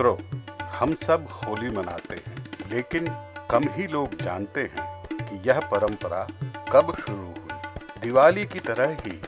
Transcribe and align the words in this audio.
मित्रों, 0.00 0.40
हम 0.66 0.94
सब 0.94 1.26
होली 1.30 1.70
मनाते 1.70 2.16
हैं, 2.16 2.46
लेकिन 2.70 3.06
कम 3.50 3.64
ही 3.68 3.86
लोग 3.86 4.14
जानते 4.22 4.60
हैं 4.60 5.06
कि 5.12 5.50
यह 5.50 5.60
परंपरा 5.60 6.26
कब 6.72 6.94
शुरू 6.96 7.26
हुई। 7.26 7.58
दिवाली 8.00 8.44
की 8.44 8.60
तरह 8.60 8.96
ही 9.00 9.22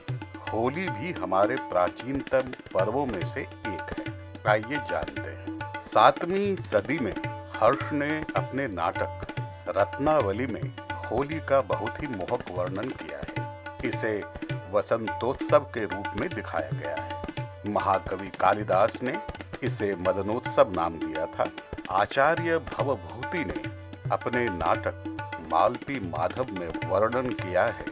होली 0.53 0.89
भी 0.89 1.13
हमारे 1.13 1.57
प्राचीनतम 1.57 2.53
पर्वों 2.75 3.07
में 3.07 3.25
से 3.25 3.41
एक 3.41 3.95
है। 3.99 4.05
आइए 4.53 4.77
जानते 4.77 5.31
हैं। 5.31 5.83
सातवीं 5.83 6.57
सदी 6.57 6.99
में 6.99 7.15
हर्ष 7.57 7.93
ने 7.93 8.25
अपने 8.37 8.67
नाटक 8.69 9.27
रत्नावली 9.69 10.47
में 10.47 10.77
होली 10.93 11.41
का 11.41 11.61
बहुत 11.61 12.03
ही 12.03 12.07
मोहक 12.07 12.45
वर्णन 12.51 12.89
किया 12.89 13.21
है। 13.29 13.63
इसे 13.85 14.25
वसंतोत्सव 14.73 15.61
के 15.61 15.85
रूप 15.85 16.21
में 16.21 16.29
दिखाया 16.29 16.71
गया 16.73 16.97
है। 17.03 17.23
महाकवि 17.67 18.29
कालिदास 18.41 19.03
ने 19.03 19.42
इसे 19.63 19.95
मदनोत्सव 19.97 20.73
नाम 20.73 20.99
दिया 20.99 21.27
था। 21.27 21.47
आचार्य 21.91 22.59
भवभूति 22.59 23.45
ने 23.45 23.63
अपने 24.11 24.45
नाटक 24.45 25.05
मालती 25.53 25.99
माधव 26.01 26.47
में 26.59 26.69
वर्णन 26.87 27.31
किया 27.33 27.65
है 27.65 27.85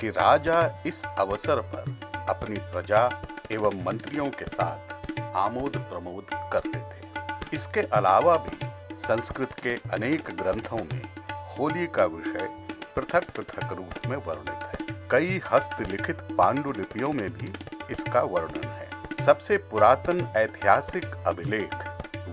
कि 0.00 0.08
राजा 0.08 0.60
इस 0.86 1.02
अवसर 1.18 1.60
पर 1.60 1.96
अपनी 2.28 2.56
प्रजा 2.72 3.08
एवं 3.52 3.82
मंत्रियों 3.84 4.26
के 4.30 4.44
साथ 4.44 5.20
आमोद 5.36 5.76
प्रमोद 5.90 6.26
करते 6.52 6.78
थे। 6.78 7.56
इसके 7.56 7.80
अलावा 7.80 8.36
भी 8.36 8.58
संस्कृत 8.96 9.52
के 9.62 9.74
अनेक 9.92 10.30
ग्रंथों 10.36 10.84
में 10.84 11.02
होली 11.32 11.86
का 11.86 12.04
विषय 12.04 12.48
पृथक 12.96 13.30
पृथक 13.30 13.72
रूप 13.72 14.06
में 14.06 14.16
वर्णित 14.16 14.62
है। 14.62 15.08
कई 15.10 15.40
हस्तलिखित 15.52 16.22
पांडुलिपियों 16.38 17.12
में 17.12 17.30
भी 17.30 17.52
इसका 17.90 18.22
वर्णन 18.22 18.68
है। 18.68 18.87
सबसे 19.28 19.56
पुरातन 19.56 20.32
ऐतिहासिक 20.36 21.04
अभिलेख 21.26 21.74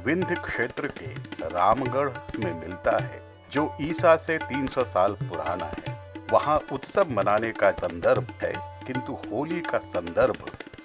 विंध्य 0.05 0.35
क्षेत्र 0.35 0.87
के 0.87 1.07
रामगढ़ 1.41 2.09
में 2.39 2.59
मिलता 2.59 3.03
है 3.03 3.21
जो 3.51 3.77
ईसा 3.81 4.15
से 4.15 4.37
300 4.37 4.83
साल 4.83 5.13
पुराना 5.13 5.65
है। 5.65 5.97
वहाँ 6.31 6.59
उत्सव 6.71 7.05
मनाने 7.09 7.51
का 7.51 7.71
संदर्भ 7.71 8.27
है 8.41 8.53
किंतु 8.87 9.13
होली 9.13 9.61
का 9.61 9.77
संदर्भ 9.77 10.37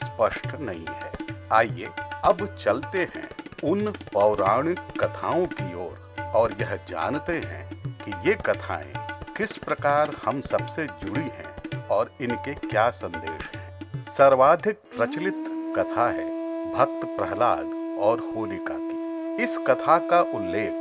स्पष्ट 0.05 0.47
नहीं 0.61 0.85
है। 0.89 1.13
आइए 1.53 1.89
अब 2.25 2.57
चलते 2.57 2.99
हैं 2.99 3.29
उन 3.65 3.91
पौराणिक 3.91 4.81
कथाओं 5.05 5.47
की 5.47 5.75
ओर 5.75 6.15
और, 6.21 6.27
और 6.27 6.57
यह 6.61 6.77
जानते 6.89 7.33
हैं 7.33 7.95
कि 7.99 8.29
ये 8.29 8.35
कथाएँ 8.35 8.93
किस 9.37 9.59
प्रकार 9.59 10.17
हम 10.25 10.41
सबसे 10.41 10.87
जुड़ी 10.87 11.29
हैं 11.29 11.87
और 11.87 12.13
इनके 12.21 12.55
क्या 12.55 12.91
संदेश 12.91 13.51
हैं। 13.57 14.03
सर्वाधिक 14.03 14.77
प्रचलित 14.77 15.50
कथा 15.77 16.09
है, 16.11 16.25
भक्त 16.73 17.05
प्रहलाद 17.07 17.99
और 17.99 18.21
होलिका 18.37 18.75
की। 18.79 19.43
इस 19.43 19.59
कथा 19.59 19.99
का 19.99 20.21
उल्लेख 20.21 20.73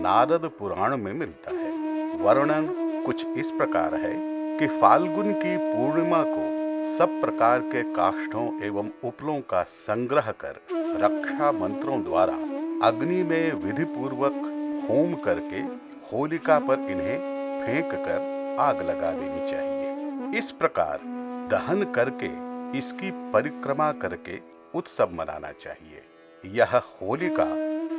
नारद 0.00 0.50
पुराण 0.58 0.96
में 0.96 1.12
मिलता 1.12 1.50
है। 1.50 1.70
वर्णन 2.16 2.68
कुछ 3.06 3.26
इस 3.36 3.50
प्रकार 3.50 3.94
है 3.94 4.14
कि 4.58 4.66
फाल्गुन 4.80 5.32
की 5.32 5.56
पूर्णिमा 5.56 6.22
को 6.26 6.48
सब 6.98 7.20
प्रकार 7.20 7.60
के 7.60 7.82
काष्ठों 7.82 8.62
एवं 8.62 8.90
उपलों 9.04 9.40
का 9.40 9.62
संग्रह 9.62 10.30
कर 10.40 10.60
रक्षा 10.96 11.52
मंत्रों 11.52 12.02
द्वारा 12.04 12.34
अग्नि 12.86 13.22
में 13.22 13.52
विधि 13.54 13.84
पूर्वक 13.84 14.42
होम 14.90 15.14
करके 15.14 15.60
होलिका 16.08 16.58
पर 16.58 16.90
इन्हें 16.90 17.18
फेंक 17.60 17.90
कर 17.94 18.56
आग 18.60 18.82
लगा 18.82 19.10
देनी 19.12 19.50
चाहिए। 19.50 20.38
इस 20.38 20.50
प्रकार 20.50 21.00
दहन 21.50 21.92
करके 21.92 22.28
इसकी 22.76 23.10
परिक्रमा 23.32 23.92
करके 23.92 24.38
उत्सव 24.74 25.10
मनाना 25.12 25.52
चाहिए। 25.52 26.02
यह 26.44 26.76
होलिका 26.76 27.46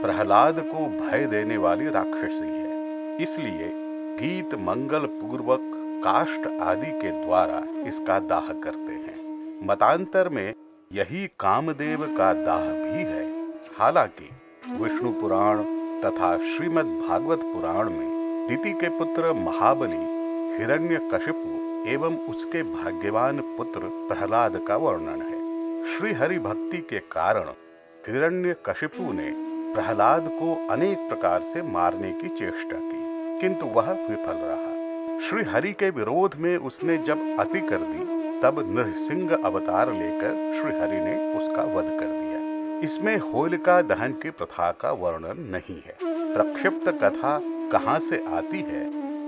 प्रहलाद 0.01 0.59
को 0.59 0.85
भय 0.87 1.25
देने 1.25 1.57
वाली 1.57 1.89
राक्षसी 1.89 2.47
है। 2.47 3.17
इसलिए 3.17 3.71
गीत 4.17 4.55
मंगल 4.55 5.05
पूर्वक 5.05 5.59
काष्ट 6.05 6.47
आदि 6.61 6.91
के 6.91 7.25
द्वारा 7.25 7.61
इसका 7.87 8.19
दाह 8.19 8.47
करते 8.53 8.91
हैं। 8.91 9.67
मतांतर 9.67 10.29
में 10.29 10.53
यही 10.93 11.27
कामदेव 11.27 12.15
का 12.17 12.33
दाह 12.33 12.65
भी 12.65 13.03
है। 13.03 13.49
हालाँकि 13.79 14.29
विष्णु 14.71 15.11
पुराण 15.11 15.63
तथा 16.01 16.37
श्रीमद् 16.37 17.07
भागवत 17.07 17.39
पुराण 17.39 17.89
में 17.89 18.47
दिति 18.49 18.71
के 18.71 18.89
पुत्र 18.89 19.33
महाबली 19.33 20.03
हिरण्य 20.57 21.09
कशिपु 21.13 21.60
एवं 21.87 22.17
उसके 22.29 22.61
भाग्यवान 22.63 23.39
पुत्र 23.57 23.87
प्रहलाद 24.07 24.59
का 24.67 24.75
वर्णन 24.77 25.21
है। 25.21 25.83
श्री 25.87 26.11
हरि 26.13 26.37
भक्ति 26.39 26.77
के 26.89 26.99
कारण 27.11 27.47
हिरण्य 28.07 28.55
कशिपु 28.65 29.11
ने 29.13 29.31
प्रहलाद 29.73 30.27
को 30.33 30.53
अनेक 30.69 31.07
प्रकार 31.09 31.41
से 31.43 31.61
मारने 31.61 32.11
की 32.11 32.27
चेष्टा 32.29 32.79
की, 32.79 33.39
किंतु 33.39 33.65
वह 33.65 33.91
विफल 33.91 34.37
रहा। 34.41 35.19
श्री 35.19 35.43
हरि 35.43 35.71
के 35.73 35.89
विरोध 35.89 36.35
में 36.35 36.55
उसने 36.57 36.97
जब 36.97 37.19
अति 37.39 37.59
कर 37.61 37.77
दी, 37.77 38.05
तब 38.41 38.59
नृसिंह 38.69 39.35
अवतार 39.35 39.93
लेकर 39.93 40.53
श्री 40.53 40.79
हरि 40.79 40.99
ने 40.99 41.15
उसका 41.37 41.63
वध 41.73 41.89
कर 41.99 42.05
दिया। 42.05 42.79
इसमें 42.83 43.17
होलिका 43.23 43.81
दहन 43.81 44.13
की 44.13 44.29
प्रथा 44.31 44.71
का 44.71 44.91
वर्णन 44.91 45.41
नहीं 45.49 45.81
है। 45.85 45.97
प्रक्षिप्त 46.03 46.89
कथा 47.03 47.39
कहाँ 47.71 47.99
से 47.99 48.23
आती 48.29 48.61
है, 48.61 48.85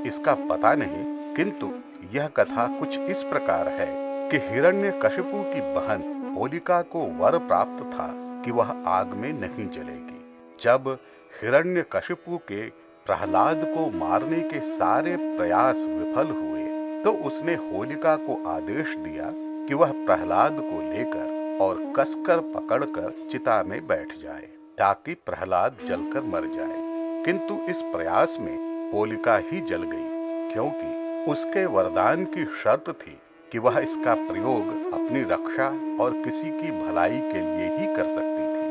इसका 0.08 0.34
पता 0.50 0.74
नहीं 0.76 1.04
किंतु 1.38 1.70
यह 2.14 2.28
कथा 2.28 2.68
कुछ 2.80 3.00
इस 3.00 3.24
प्रकार 3.24 3.68
है 3.70 3.88
कि 4.30 4.38
हिरण्य 4.48 4.92
कशिपु 5.04 5.44
की 5.44 5.62
बहन 5.76 6.02
होलिका 6.38 6.82
को 6.82 7.00
वर 7.18 7.38
प्राप्त 7.38 7.84
था 7.86 8.08
कि 8.46 8.52
वह 8.52 8.72
आग 8.88 9.14
में 9.14 9.32
नहीं 9.34 9.68
जलेगी। 9.70 10.20
जब 10.62 10.98
हिरण्य 11.42 11.86
कशिपु 11.92 12.38
के 12.38 12.68
प्रहलाद 13.06 13.64
को 13.68 13.90
मारने 13.98 14.40
के 14.44 14.60
सारे 14.62 15.16
प्रयास 15.38 15.84
विफल 15.88 16.30
हुए 16.32 16.62
तो 17.04 17.12
उसने 17.28 17.54
होलिका 17.56 18.16
को 18.18 18.44
आदेश 18.48 18.96
दिया 18.98 19.32
कि 19.68 19.74
वह 19.74 19.92
प्रहलाद 20.06 20.60
को 20.62 20.82
लेकर 20.84 21.58
और 21.62 21.82
कसकर 21.98 22.40
पकड़कर 22.52 23.12
चिता 23.32 23.62
में 23.64 23.80
बैठ 23.88 24.14
जाए, 24.20 24.48
ताकि 24.78 25.14
प्रहलाद 25.26 25.78
जलकर 25.88 26.22
मर 26.24 26.48
जाए। 26.48 26.78
किंतु 27.26 27.60
इस 27.70 27.82
प्रयास 27.86 28.38
में 28.40 28.92
होलिका 28.94 29.38
ही 29.44 29.62
जल 29.62 29.84
गई, 29.84 30.54
क्योंकि 30.54 30.93
उसके 31.28 31.66
वरदान 31.66 32.26
की 32.26 32.46
शर्त 32.46 32.90
थी 32.90 33.18
कि 33.52 33.60
वह 33.60 33.80
इसका 33.80 34.14
प्रयोग 34.14 34.94
अपनी 34.94 35.22
रक्षा 35.22 35.68
और 36.04 36.12
किसी 36.24 36.50
की 36.50 36.72
भलाई 36.72 37.20
के 37.20 37.40
लिए 37.40 37.78
ही 37.78 37.96
कर 37.96 38.08
सकती 38.08 38.44
थी। 38.44 38.64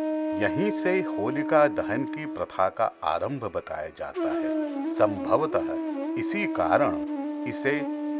यहीं 0.42 0.70
से 0.70 1.00
होलिका 1.00 1.66
दहन 1.68 2.04
की 2.04 2.26
प्रथा 2.26 2.68
का 2.68 2.92
आरंभ 3.04 3.44
बताया 3.44 3.88
जाता 3.88 4.28
है। 4.28 4.88
संभवतः 4.94 6.20
इसी 6.20 6.46
कारण 6.46 6.96
इसे 7.48 7.76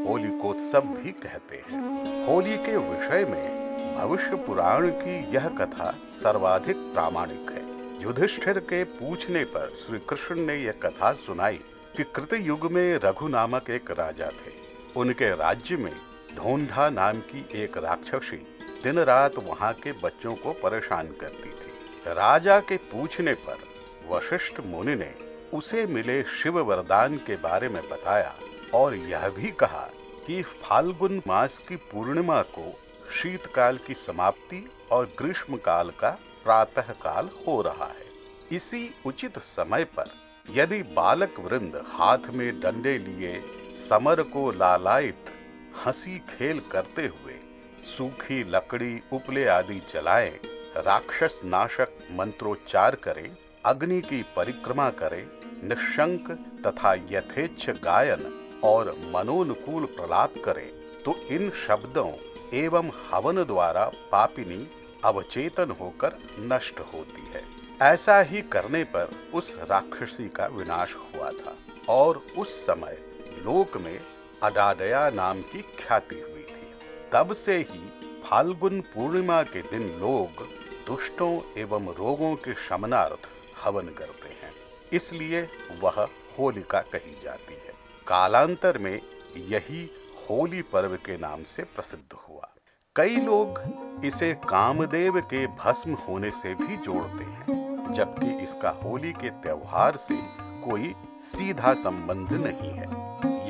होलिकोत्सव 0.09 0.81
भी 0.81 1.11
कहते 1.11 1.57
हैं। 1.57 2.27
होली 2.27 2.57
के 2.57 2.77
विषय 2.77 3.27
में 3.31 3.63
भविष्य 3.97 4.37
पुराण 4.37 4.89
की 4.89 5.35
यह 5.35 5.49
कथा 5.49 5.95
सर्वाधिक 6.23 6.77
प्रामाणिक 6.77 7.51
है। 7.51 7.63
युधिष्ठिर 8.03 8.59
के 8.59 8.85
पूछने 8.85 9.45
पर 9.45 9.69
श्री 9.69 9.99
कृष्ण 9.99 10.37
ने 10.37 10.57
यह 10.57 10.73
कथा 10.83 11.13
सुनाई। 11.13 11.61
कि 11.97 12.05
कृत 12.05 12.33
युग 12.35 12.71
में 12.73 12.95
रघु 12.95 13.29
नामक 13.29 13.71
एक 13.71 13.91
राजा 13.91 14.27
थे। 14.27 14.53
उनके 14.97 15.31
राज्य 15.37 15.77
में 15.77 15.93
ढोंढा 16.37 16.89
नाम 16.91 17.21
की 17.21 17.47
एक 17.55 17.77
राक्षसी 17.79 18.37
दिन 18.85 18.99
रात 18.99 19.39
वहाँ 19.39 19.73
के 19.75 19.93
बच्चों 19.93 20.35
को 20.35 20.53
परेशान 20.53 21.07
करती 21.21 21.51
थी। 21.51 22.15
राजा 22.15 22.59
के 22.61 22.77
पूछने 22.93 23.35
पर 23.35 23.59
वशिष्ठ 24.09 24.61
मुनि 24.67 24.95
ने 24.95 25.13
उसे 25.55 25.87
मिले 25.87 26.23
शिव 26.25 26.59
वरदान 26.61 27.17
के 27.17 27.37
बारे 27.37 27.69
में 27.69 27.83
बताया 27.89 28.35
और 28.75 28.95
यह 28.95 29.29
भी 29.29 29.51
कहा 29.51 29.89
कि 30.27 30.43
फाल्गुन 30.43 31.23
मास 31.27 31.59
की 31.59 31.77
पूर्णिमा 31.77 32.41
को 32.43 32.73
शीतकाल 33.13 33.79
की 33.79 33.95
समाप्ति 33.95 34.67
और 34.93 35.11
ग्रीष्म 35.19 35.57
काल 35.57 35.91
का 35.91 36.11
प्रातः 36.45 36.93
काल 37.03 37.29
हो 37.47 37.61
रहा 37.63 37.87
है। 37.87 38.11
इसी 38.53 38.89
उचित 39.07 39.39
समय 39.39 39.85
पर 39.85 40.11
यदि 40.47 40.83
बालक 40.95 41.39
वृंद 41.41 41.77
हाथ 41.89 42.31
में 42.31 42.61
डंडे 42.61 42.97
लिए 42.99 43.41
समर 43.79 44.23
को 44.23 44.51
लालायित 44.51 45.31
हँसी 45.85 46.19
खेल 46.31 46.61
करते 46.73 47.03
हुए 47.03 47.35
सूखी 47.87 48.43
लकड़ी 48.51 49.01
उपले 49.13 49.47
आदि 49.49 49.79
जलाएँ, 49.93 50.31
राक्षस 50.79 51.41
नाशक 51.45 51.97
मंत्रोच्चार 52.13 52.95
करें 53.05 53.31
अग्नि 53.65 54.01
की 54.01 54.23
परिक्रमा 54.37 54.89
करें 54.91 55.25
निशंक 55.65 56.31
तथा 56.67 56.95
यथेच्छ 57.11 57.71
गायन 57.85 58.33
और 58.65 58.95
मनोनुकूल 59.15 59.85
प्रलाप 59.97 60.35
करें 60.45 60.69
तो 61.05 61.15
इन 61.31 61.51
शब्दों 61.67 62.11
एवं 62.55 62.91
हवन 63.11 63.43
द्वारा 63.45 63.91
पापिनी 64.13 64.67
अवचेतन 65.05 65.71
होकर 65.81 66.19
नष्ट 66.53 66.81
होती 66.95 67.27
है। 67.35 67.52
ऐसा 67.83 68.21
ही 68.21 68.43
करने 68.43 68.85
पर 68.85 69.11
उस 69.35 69.57
राक्षसी 69.71 70.29
का 70.29 70.47
विनाश 70.47 70.95
हुआ 70.95 71.31
था 71.31 71.57
और 71.89 72.23
उस 72.39 72.67
समय 72.67 72.99
लोक 73.39 73.77
में 73.77 74.01
अडाडया 74.43 75.11
नाम 75.11 75.41
की 75.41 75.63
ख्याति 75.63 76.21
हुई 76.21 76.43
थी। 76.43 76.73
तब 77.13 77.33
से 77.33 77.57
ही 77.57 78.13
फाल्गुन 78.25 78.81
पूर्णिमा 78.81 79.43
के 79.43 79.63
दिन 79.63 79.83
लोग 80.01 80.45
दुष्टों 80.87 81.41
एवं 81.59 81.87
रोगों 81.87 82.35
के 82.35 82.55
शमनार्थ 82.55 83.29
हवन 83.65 83.89
करते 83.89 84.29
हैं। 84.29 84.53
इसलिए 84.93 85.49
वह 85.81 86.09
होलिका 86.39 86.81
कही 86.81 87.19
जाती 87.23 87.55
है। 87.55 87.75
कालांतर 88.07 88.79
में 88.79 89.01
यही 89.37 89.91
होली 90.25 90.63
पर्व 90.63 90.97
के 90.97 91.17
नाम 91.17 91.43
से 91.45 91.63
प्रसिद्ध 91.63 92.13
हुआ। 92.13 92.49
कई 92.97 93.17
लोग 93.17 93.61
इसे 94.05 94.33
कामदेव 94.35 95.21
के 95.21 95.47
भस्म 95.47 95.95
होने 95.95 96.31
से 96.31 96.55
भी 96.55 96.77
जोड़ते 96.77 97.25
हैं। 97.25 97.62
जबकि 97.93 98.31
इसका 98.43 98.71
होली 98.85 99.13
के 99.13 99.31
त्योहार 99.43 99.97
से 99.97 100.17
कोई 100.65 100.95
सीधा 101.21 101.73
संबंध 101.75 102.33
नहीं 102.33 102.71
है। 102.71 102.87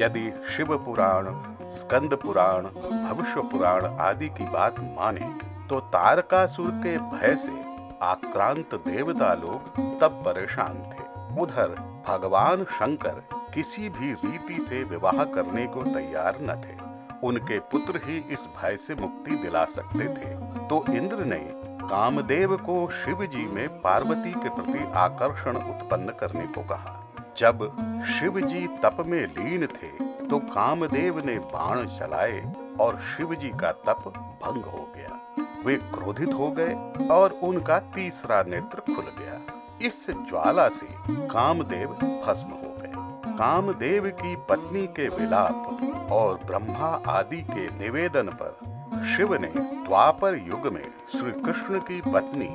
यदि 0.01 0.33
शिव 0.49 0.77
पुराण, 0.79 1.27
स्कंद 1.69 2.15
पुराण, 2.15 2.63
भविष्य 2.63 3.43
पुराण 3.43 3.87
आदि 4.01 4.29
की 4.29 4.45
बात 4.45 4.81
माने 4.97 5.31
तो 5.69 5.81
तारकासुर 5.81 6.71
के 6.85 6.97
भय 6.99 7.37
से 7.37 7.61
आक्रांत 8.03 8.75
देवता 8.89 9.33
लोग 9.35 9.77
तब 10.01 10.23
परेशान 10.27 10.83
थे। 10.91 11.41
उधर 11.43 11.75
भगवान 12.09 12.65
शंकर 12.65 13.23
किसी 13.55 13.89
भी 13.89 14.13
रीति 14.15 14.59
से 14.61 14.83
विवाह 14.85 15.25
करने 15.25 15.67
को 15.67 15.83
तैयार 15.85 16.39
न 16.41 16.61
थे। 16.63 16.81
उनके 17.27 17.59
पुत्र 17.59 18.01
ही 18.05 18.17
इस 18.31 18.47
भय 18.57 18.77
से 18.77 18.95
मुक्ति 18.95 19.37
दिला 19.37 19.65
सकते 19.65 20.09
थे। 20.09 20.35
तो 20.69 20.85
इंद्र 20.93 21.25
ने 21.25 21.39
कामदेव 21.83 22.57
को 22.57 22.77
शिव 22.95 23.25
जी 23.27 23.47
में 23.47 23.69
पार्वती 23.81 24.33
के 24.33 24.49
प्रति 24.49 24.85
आकर्षण 24.97 25.57
उत्पन्न 25.57 26.13
करने 26.21 26.47
को 26.47 26.63
कहा। 26.63 26.99
जब 27.37 27.65
शिव 28.09 28.41
जी 28.41 28.67
तप 28.83 28.97
में 29.07 29.21
लीन 29.29 29.67
थे 29.67 29.91
तो 30.27 30.39
कामदेव 30.49 31.19
ने 31.27 31.39
बाण 31.49 31.85
चलाए 31.89 32.43
और 32.81 32.99
शिव 33.09 33.35
जी 33.35 33.49
का 33.61 33.73
तप 33.87 34.09
भंग 34.43 34.65
हो 34.65 34.87
गया। 34.97 35.19
वे 35.65 35.77
क्रोधित 35.95 36.33
हो 36.33 36.51
गए 36.51 36.75
और 37.09 37.39
उनका 37.43 37.79
तीसरा 37.95 38.43
नेत्र 38.43 38.81
खुल 38.87 39.05
गया। 39.19 39.41
इस 39.87 40.07
ज्वाला 40.11 40.69
से 40.69 40.87
कामदेव 41.29 41.89
भस्म 42.27 42.47
हो 42.47 42.75
गए। 42.79 42.93
कामदेव 43.37 44.09
की 44.17 44.35
पत्नी 44.49 44.87
के 44.97 45.09
विलाप 45.09 46.09
और 46.13 46.41
ब्रह्मा 46.47 46.89
आदि 47.09 47.43
के 47.43 47.67
निवेदन 47.79 48.29
पर 48.33 48.57
शिव 49.03 49.35
ने 49.35 49.49
द्वापर 49.57 50.37
युग 50.37 50.67
में 50.67 50.85
श्री 51.13 51.31
कृष्ण 51.43 51.79
की 51.79 52.01
पत्नी 52.01 52.49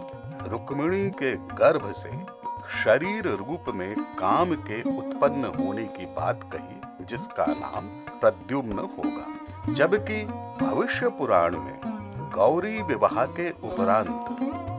रुक्मिणी 0.50 1.10
के 1.10 1.32
गर्भ 1.36 1.92
से 1.94 2.12
शरीर 2.84 3.28
रूप 3.28 3.66
में 3.76 3.96
काम 4.16 4.54
के 4.54 4.82
उत्पन्न 4.98 5.46
होने 5.46 5.84
की 5.84 6.06
बात 6.06 6.50
कही, 6.54 7.06
जिसका 7.06 7.46
नाम 7.46 7.88
प्रद्युम्न 8.20 8.80
होगा। 8.80 9.74
जबकि 9.74 10.24
भविष्य 10.62 11.10
पुराण 11.10 11.58
में 11.58 11.80
गौरी 12.34 12.82
विवाह 12.82 13.26
के 13.26 13.50
उपरांत 13.52 14.26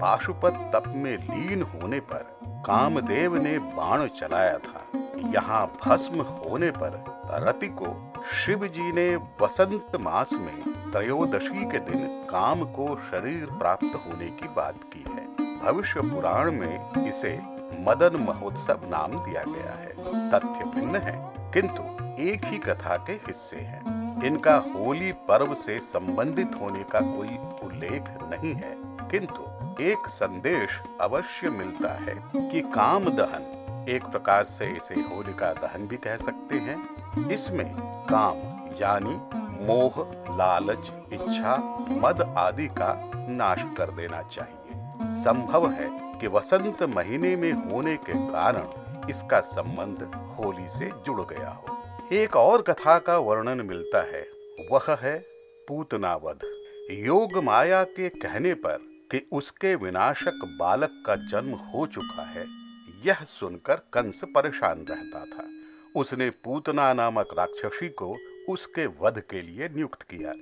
पाशुपत 0.00 0.70
तप 0.74 0.92
में 0.96 1.16
लीन 1.16 1.62
होने 1.62 2.00
पर 2.00 2.36
कामदेव 2.66 3.36
ने 3.36 3.58
बाण 3.58 4.06
चलाया 4.06 4.58
था। 4.58 4.86
यहाँ 5.34 5.66
भस्म 5.84 6.22
होने 6.22 6.70
पर 6.70 7.04
रति 7.46 7.66
को 7.66 8.12
शिव 8.32 8.66
जी 8.66 8.92
ने 8.92 9.16
वसंत 9.16 9.96
मास 10.00 10.32
में 10.32 10.77
त्रयोदशी 10.92 11.64
के 11.70 11.78
दिन 11.78 12.06
काम 12.30 12.62
को 12.72 12.84
शरीर 13.02 13.46
प्राप्त 13.52 13.94
होने 13.96 14.26
की 14.30 14.48
बात 14.48 14.80
की 14.92 15.04
है। 15.08 15.26
भविष्य 15.60 16.00
पुराण 16.02 16.50
में 16.52 17.06
इसे 17.08 17.32
मदन 17.80 18.16
महोत्सव 18.20 18.80
नाम 18.84 19.12
दिया 19.24 19.42
गया 19.44 19.72
है। 19.72 19.90
तथ्य 20.30 20.64
भिन्न 20.70 20.96
है, 20.96 21.14
किंतु 21.52 21.82
एक 22.22 22.44
ही 22.44 22.58
कथा 22.58 22.96
के 22.96 23.12
हिस्से 23.26 23.56
हैं। 23.56 24.24
इनका 24.24 24.56
होली 24.68 25.12
पर्व 25.28 25.54
से 25.54 25.78
संबंधित 25.80 26.58
होने 26.60 26.82
का 26.84 27.00
कोई 27.00 27.36
उल्लेख 27.66 28.08
नहीं 28.22 28.54
है, 28.54 28.74
किंतु 29.10 29.82
एक 29.82 30.08
संदेश 30.08 30.80
अवश्य 31.00 31.50
मिलता 31.50 31.92
है 31.94 32.14
कि 32.50 32.60
काम 32.74 33.04
दहन, 33.10 33.86
एक 33.88 34.04
प्रकार 34.04 34.44
से 34.44 34.66
इसे 34.68 34.94
होलिका 34.94 35.52
दहन 35.52 35.86
भी 35.86 35.96
कह 35.96 36.16
सकते 36.16 36.58
हैं। 36.58 37.28
इसमें 37.28 37.74
काम, 38.10 38.36
यानी 38.76 39.20
मोह, 39.60 40.02
लालच, 40.36 40.92
इच्छा, 41.12 41.56
मद 41.90 42.34
आदि 42.36 42.66
का 42.66 43.10
नाश 43.28 43.64
कर 43.78 43.90
देना 43.90 44.22
चाहिए। 44.22 45.24
संभव 45.24 45.70
है 45.70 45.88
कि 46.18 46.26
वसंत 46.26 46.82
महीने 46.82 47.36
में 47.36 47.52
होने 47.52 47.96
के 47.96 48.12
कारण 48.32 49.08
इसका 49.10 49.40
संबंध 49.40 50.02
होली 50.36 50.68
से 50.68 50.90
जुड़ 51.06 51.20
गया 51.22 51.50
हो। 51.50 51.76
एक 52.12 52.36
और 52.36 52.62
कथा 52.62 52.98
का 52.98 53.18
वर्णन 53.18 53.66
मिलता 53.66 54.02
है। 54.02 54.26
वह 54.72 54.96
है 55.00 55.18
पूतनावध। 55.68 56.38
योग 56.90 57.42
माया 57.44 57.82
के 57.84 58.08
कहने 58.08 58.54
पर 58.54 58.78
कि 59.10 59.28
उसके 59.32 59.74
विनाशक 59.74 60.56
बालक 60.60 61.02
का 61.06 61.14
जन्म 61.14 61.54
हो 61.54 61.86
चुका 61.86 62.22
है, 62.30 62.44
यह 63.06 63.24
सुनकर 63.24 63.74
कंस 63.92 64.20
परेशान 64.24 64.84
रहता 64.90 65.24
था। 65.24 65.44
उसने 65.96 66.30
पूतना 66.30 66.92
नामक 66.92 67.28
राक्षसी 67.38 67.88
को 67.88 68.14
उसके 68.48 68.86
वध 68.86 69.20
के 69.20 69.42
लिए 69.42 69.68
नियुक्त 69.68 70.02
किया। 70.02 70.32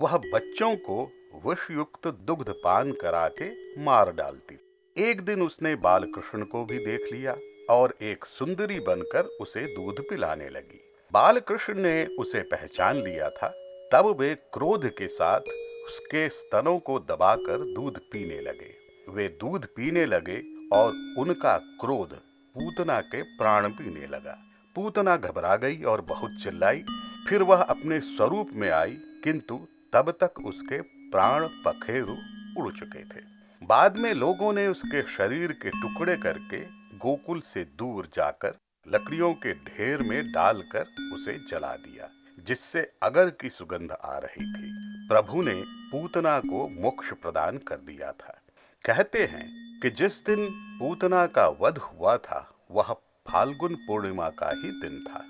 वह 0.00 0.16
बच्चों 0.16 0.76
को 0.76 1.10
विषयुक्त 1.46 2.06
दुग्ध 2.06 2.48
पान 2.48 2.92
करा 2.92 3.28
के 3.28 3.76
मार 3.82 4.12
डालती। 4.12 4.58
एक 4.98 5.20
दिन 5.20 5.42
उसने 5.42 5.74
बालकृष्ण 5.74 6.44
को 6.44 6.64
भी 6.64 6.78
देख 6.78 7.12
लिया 7.12 7.36
और 7.70 7.94
एक 8.02 8.24
सुंदरी 8.24 8.80
बनकर 8.80 9.22
उसे 9.22 9.60
दूध 9.60 10.00
पिलाने 10.10 10.48
लगी। 10.48 10.80
बालकृष्ण 11.12 11.74
ने 11.74 12.06
उसे 12.06 12.40
पहचान 12.40 12.96
लिया 12.96 13.30
था। 13.30 13.48
तब 13.92 14.16
वे 14.20 14.34
क्रोध 14.34 14.88
के 14.88 15.08
साथ 15.08 15.40
उसके 15.86 16.28
स्तनों 16.28 16.78
को 16.78 16.98
दबाकर 16.98 17.58
दूध 17.74 17.98
पीने 17.98 18.40
लगे। 18.40 18.70
वे 19.10 19.28
दूध 19.28 19.66
पीने 19.66 20.06
लगे 20.06 20.42
और 20.72 21.14
उनका 21.18 21.58
क्रोध 21.58 22.14
पूतना 22.58 23.00
के 23.00 23.22
प्राण 23.22 23.68
पीने 23.68 24.06
लगा। 24.06 24.36
पूतना 24.74 25.16
घबरा 25.16 25.56
गई 25.56 25.82
और 25.82 26.00
बहुत 26.00 26.30
चिल्लाई। 26.42 26.82
फिर 27.28 27.42
वह 27.42 27.62
अपने 27.62 28.00
स्वरूप 28.00 28.50
में 28.52 28.70
आई, 28.70 28.96
किंतु 29.24 29.56
तब 29.92 30.10
तक 30.10 30.38
उसके 30.46 30.80
प्राण 31.10 31.46
पखेरु 31.66 32.14
उड़ 32.58 32.72
चुके 32.72 33.02
थे। 33.04 33.20
बाद 33.62 33.96
में 33.96 34.12
लोगों 34.14 34.52
ने 34.52 34.66
उसके 34.68 35.02
शरीर 35.02 35.52
के 35.52 35.70
टुकड़े 35.70 36.16
करके 36.16 36.60
गोकुल 36.98 37.40
से 37.40 37.64
दूर 37.78 38.08
जाकर 38.14 38.54
लकड़ियों 38.86 39.32
के 39.34 39.52
ढेर 39.54 39.98
में 39.98 40.32
डालकर 40.32 40.82
उसे 41.14 41.36
जला 41.50 41.74
दिया, 41.76 42.08
जिससे 42.46 42.90
अगर 43.02 43.30
की 43.30 43.50
सुगंध 43.50 43.92
आ 43.92 44.18
रही 44.18 44.44
थी। 44.44 44.70
प्रभु 45.08 45.42
ने 45.42 45.54
पूतना 45.90 46.38
को 46.38 46.68
मोक्ष 46.82 47.12
प्रदान 47.12 47.58
कर 47.58 47.76
दिया 47.76 48.12
था। 48.12 48.38
कहते 48.84 49.24
हैं 49.24 49.46
कि 49.82 49.90
जिस 49.90 50.24
दिन 50.26 50.48
पूतना 50.78 51.26
का 51.26 51.48
वध 51.60 51.78
हुआ 51.78 52.16
था, 52.16 52.66
वह 52.70 52.92
फाल्गुन 53.28 53.74
पूर्णिमा 53.74 54.28
का 54.28 54.50
ही 54.50 54.70
दिन 54.80 55.04
था। 55.08 55.24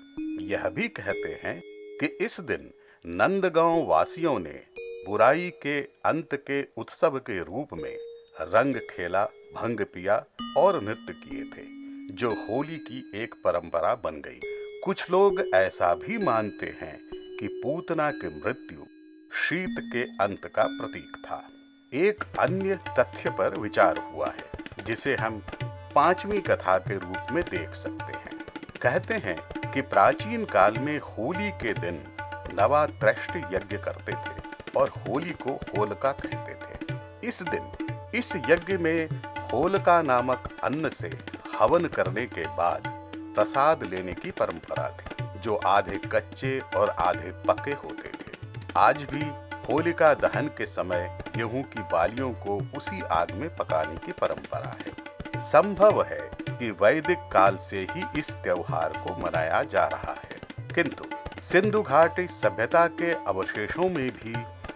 यह 0.45 0.69
भी 0.69 0.87
कहते 0.87 1.39
हैं 1.43 1.61
कि 1.99 2.05
इस 2.05 2.39
दिन 2.39 2.73
नंदगांव 3.05 3.85
वासियों 3.85 4.39
ने 4.39 4.61
बुराई 5.07 5.49
के 5.49 5.81
अंत 5.81 6.29
के 6.33 6.63
उत्सव 6.77 7.19
के 7.19 7.43
रूप 7.43 7.69
में 7.73 7.97
रंग 8.41 8.75
खेला, 8.75 9.25
भंग 9.25 9.79
पिया 9.81 10.25
और 10.57 10.83
नृत्य 10.83 11.13
किए 11.13 11.43
थे, 11.43 11.65
जो 12.15 12.29
होली 12.29 12.77
की 12.77 13.11
एक 13.15 13.33
परंपरा 13.33 13.95
बन 13.95 14.11
गई। 14.11 14.39
कुछ 14.83 15.11
लोग 15.11 15.41
ऐसा 15.55 15.95
भी 15.95 16.17
मानते 16.17 16.65
हैं 16.65 16.99
कि 17.13 17.61
पूतना 17.63 18.11
की 18.11 18.27
मृत्यु 18.45 18.79
शीत 19.33 19.75
के 19.79 20.03
अंत 20.23 20.45
का 20.55 20.63
प्रतीक 20.63 21.23
था। 21.25 21.49
एक 21.93 22.23
अन्य 22.39 22.79
तथ्य 22.99 23.29
पर 23.29 23.59
विचार 23.59 23.97
हुआ 23.97 24.27
है, 24.27 24.51
जिसे 24.85 25.15
हम 25.15 25.43
पांचवी 25.95 26.39
कथा 26.39 26.77
के 26.77 26.93
रूप 26.93 27.27
में 27.31 27.43
देख 27.43 27.69
सकते 27.69 28.17
हैं। 28.17 28.45
कहते 28.81 29.13
हैं 29.13 29.56
कि 29.73 29.81
प्राचीन 29.81 30.45
काल 30.45 30.77
में 30.77 30.99
होली 30.99 31.51
के 31.51 31.73
दिन 31.73 32.03
नवा 32.53 32.85
त्रष्ट 32.85 33.35
यज्ञ 33.53 33.77
करते 33.77 34.11
थे 34.11 34.35
और 34.77 34.89
होली 34.89 35.31
को 35.31 35.51
होलका 35.51 36.11
कहते 36.11 36.53
थे। 36.53 37.27
इस 37.27 37.41
दिन, 37.43 37.71
इस 38.15 38.35
यज्ञ 38.35 38.77
में 38.77 39.09
होलका 39.53 40.01
नामक 40.01 40.49
अन्न 40.63 40.89
से 40.89 41.11
हवन 41.59 41.85
करने 41.85 42.25
के 42.25 42.43
बाद 42.47 42.83
प्रसाद 43.35 43.83
लेने 43.83 44.13
की 44.13 44.31
परंपरा 44.31 44.89
थी, 44.89 45.39
जो 45.39 45.55
आधे 45.55 45.97
कच्चे 46.11 46.59
और 46.75 46.89
आधे 46.89 47.31
पके 47.47 47.71
होते 47.71 48.09
थे। 48.09 48.37
आज 48.77 49.03
भी 49.03 49.25
होलिका 49.67 50.13
दहन 50.13 50.47
के 50.47 50.65
समय 50.65 51.17
गेहूँ 51.37 51.63
की 51.63 51.81
बालियों 51.81 52.31
को 52.33 52.57
उसी 52.77 53.01
आग 53.01 53.31
में 53.31 53.49
पकाने 53.55 53.95
की 53.95 54.11
परंपरा 54.11 54.75
है। 54.79 54.96
संभव 55.37 56.03
है 56.03 56.29
कि 56.49 56.71
वैदिक 56.71 57.17
काल 57.17 57.57
से 57.57 57.87
ही 57.91 58.19
इस 58.19 58.31
त्योहार 58.31 58.89
को 58.89 59.17
मनाया 59.17 59.63
जा 59.63 59.85
रहा 59.85 60.11
है। 60.11 60.67
किंतु 60.75 61.03
सिंधु 61.41 61.81
घाटी 61.81 62.27
सभ्यता 62.27 62.87
के 62.87 63.11
अवशेषों 63.13 63.89
में 63.89 64.11
भी 64.11 64.33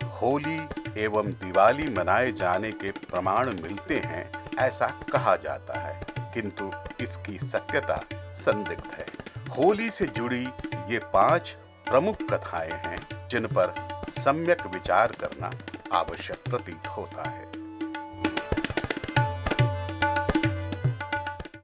होली 0.07 0.67
एवं 0.97 1.25
दिवाली 1.25 1.89
मनाए 1.89 2.31
जाने 2.31 2.71
के 2.71 2.91
प्रमाण 2.91 3.45
मिलते 3.47 3.99
हैं, 3.99 4.31
ऐसा 4.59 4.87
कहा 5.13 5.35
जाता 5.35 5.79
है। 5.79 6.01
किंतु 6.19 6.71
इसकी 7.01 7.39
सत्यता 7.39 8.03
संदिग्ध 8.15 8.93
है। 8.93 9.05
होली 9.47 9.91
से 9.91 10.05
जुड़ी 10.05 10.49
ये 10.87 10.99
पाँच 10.99 11.49
प्रमुख 11.89 12.15
कथाएँ 12.15 12.71
हैं, 12.71 13.27
जिन 13.27 13.47
पर 13.47 13.73
सम्यक 14.09 14.65
विचार 14.65 15.11
करना 15.11 15.51
आवश्यक 15.97 16.37
प्रतीत 16.37 16.87
होता 16.87 17.29
है। 17.29 17.50